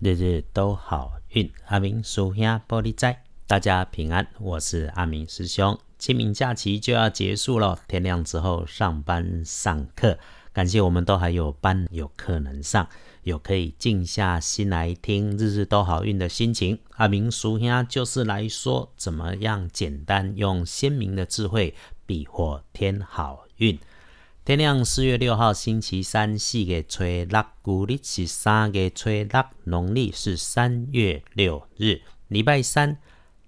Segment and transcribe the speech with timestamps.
[0.00, 1.50] 日日都好运。
[1.66, 5.76] 阿明属下玻璃仔，大家平安，我是阿明师兄。
[5.98, 10.16] 清明假期就要结束了，天亮之后上班上课，
[10.52, 12.88] 感谢我们都还有班有课能上，
[13.24, 16.78] 有可以静下心来听日日都好运的心情。
[16.90, 21.74] 阿明属下就是来说，怎么样简单用鲜明的智慧，
[22.06, 23.76] 避祸添好运。
[24.48, 32.96] 天亮四月六号星期三，四月初六，古历是三月初六，农历是三月六日，礼拜三。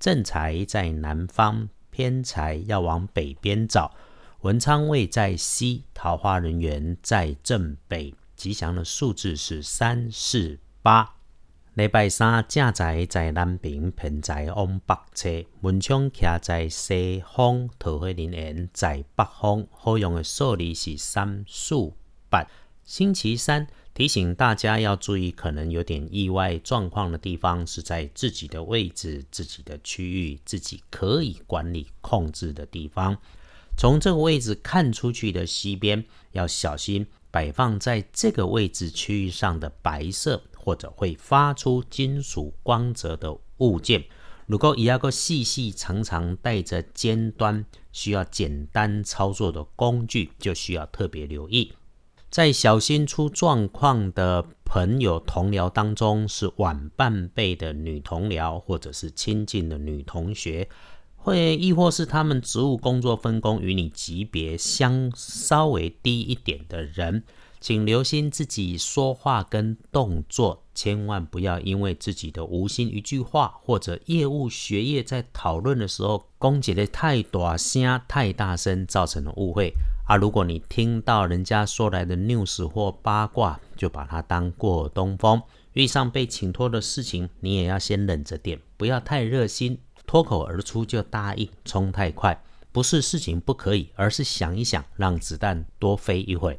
[0.00, 3.94] 正财在南方，偏财要往北边找。
[4.40, 8.12] 文昌位在西，桃花人员在正北。
[8.34, 11.17] 吉祥的数字是三四八。
[11.78, 15.28] 礼拜三正财在南边，偏在往北侧。
[15.60, 19.64] 文昌徛在西方，桃花人缘在北方。
[19.70, 21.92] 好用的数字是三、四、
[22.28, 22.44] 八。
[22.82, 33.16] 星期三提醒大家要注意，可能有点意外状况的地方是在自己的位置、自己的区域、自己可以管理控制的地方。
[33.76, 40.42] 从这个位置看出去的西边，要小心摆放在这个位置区域上的白色。
[40.68, 44.04] 或者会发出金属光泽的物件，
[44.44, 51.72] 如果一个细细长长带着尖端，需要简单操作的工具，就需要特别留意。
[52.28, 60.68] 在小心出状况的朋友同僚当中，是晚半辈的女同僚，或者是亲近的女同学，
[61.16, 67.24] 会亦或是他们职务工作分工与你级别相稍微低一点的人。
[67.60, 79.72] 请留心自己说话跟动作，千万不要因为自己的无心一句话，或者业务学业在讨论的时候，攻击的太大声、太大声，造成了误会。
[80.06, 85.42] 啊，如果你听到人家说来的 news 或八卦，就把它当过东风。
[85.74, 92.42] 遇上被请托的事情，你也要先忍着点，不要太热心，脱口而出就答应，冲太快。
[92.72, 96.58] 不是事情不可以，而是想一想，让子弹多飞一会。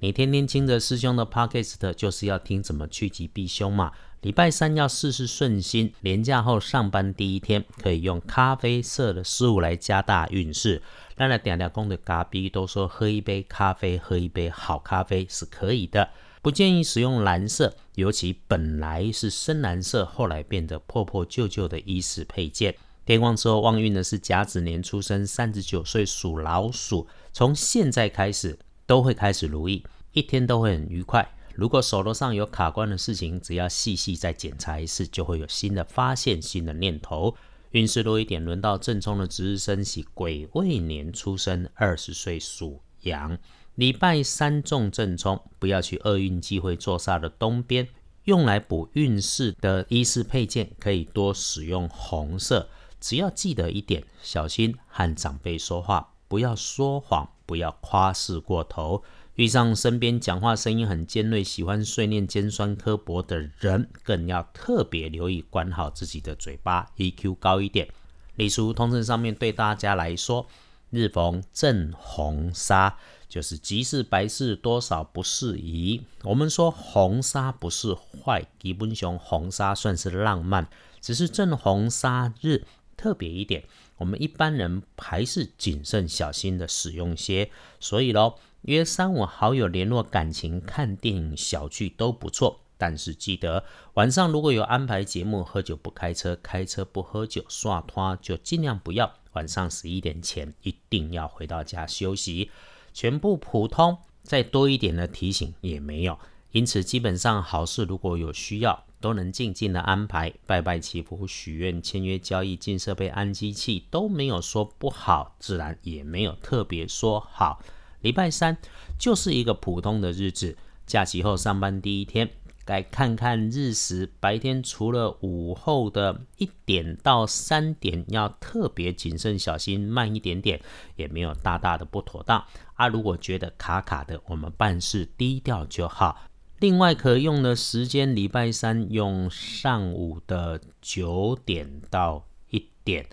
[0.00, 3.90] 你天天听着师兄的 podcast，就是要听怎么趋吉避凶嘛。
[4.20, 10.80] 礼拜三要事事顺心，年假后上班第一天可以用咖啡色的事物来加大运势。
[11.16, 16.08] 当然，点点公的咖逼都说喝一杯咖啡，喝一杯好咖啡是可以的，
[16.42, 22.72] 不建议使用蓝色，尤其本来是深蓝色，后来变得破破旧旧的衣饰配件。
[23.04, 28.56] 天光之后旺运的是甲子年出生，三十九岁属老鼠，从现在开始。
[28.88, 31.30] 都会开始如意，一天都会很愉快。
[31.54, 37.36] 如果手头上有卡关的事情，只要细细再检查一次，就会有新的发现、新的念头。
[37.72, 43.36] 运势多一点，轮到正冲的值日生喜癸未年出生，二十岁属羊。
[43.74, 47.86] 礼拜三中正冲，不要去厄运机会坐煞的东边。
[48.24, 52.70] 用来补运势的衣饰配件，可以多使用红色。
[52.98, 57.28] 只要记得一点，小心和长辈说话，不要说谎。
[57.48, 59.02] 不要夸饰过头，
[59.36, 67.88] 遇上身边讲话声音很尖锐、喜欢碎念、尖酸刻薄的人，更要特别留意，管好自己的嘴巴，EQ 高一点。
[68.36, 70.46] 例如通证上面对大家来说，
[70.90, 72.98] 日逢正红纱，
[73.30, 76.02] 就是吉事白事多少不适宜。
[76.24, 80.68] 我们说红砂不是坏，基本上红砂算是浪漫，
[81.00, 82.64] 只是正红砂日
[82.98, 83.64] 特别一点。
[83.96, 87.50] 我们一般人还是谨慎小心的使用些，
[87.80, 92.60] 所以喽，约三五好友联络感情、看电影、小聚都不错。
[92.76, 93.64] 但是记得
[93.94, 99.14] 晚上如果有安排节目，喝酒不开车，开车不喝酒，耍拖就尽量不要。
[99.32, 102.50] 晚上十一点前一定要回到家休息。
[102.92, 106.18] 全部普通，再多一点的提醒也没有。
[106.52, 108.84] 因此，基本上好事如果有需要。
[109.00, 117.62] 都能静静的安排拜拜祈福许愿签约交易进设备安机器都没有说不好，自然也没有特别说好。
[118.00, 118.56] 礼拜三
[118.98, 120.56] 就是一个普通的日子，
[120.86, 122.30] 假期后上班第一天，
[122.64, 124.08] 该看看日食。
[124.20, 130.60] 白天除了午后的一点到三点要特别谨慎小心，慢一点点
[130.94, 132.44] 也没有大大的不妥当。
[132.74, 136.27] 啊，如果觉得卡卡的，我们办事低调就好。
[136.60, 143.06] 另外可用的时间，礼拜三用上午的九点到一点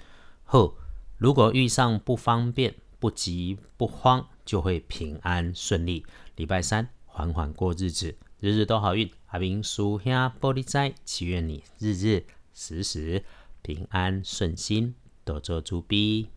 [0.44, 0.76] 后。
[1.18, 6.04] 如果遇上不方便，不急不慌，就会平安顺利。
[6.36, 9.10] 礼拜三缓缓过日子，日日都好运。
[9.28, 13.24] 阿明属下玻璃斋，祈愿你日日时时
[13.62, 16.30] 平安顺心，多做主逼。